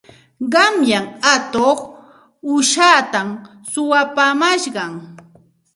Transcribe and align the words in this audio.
Qanyan 0.53 1.05
atuq 1.33 1.79
uushatam 2.51 3.29
suwapaamash. 3.71 4.67